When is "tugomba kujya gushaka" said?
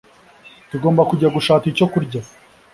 0.69-1.65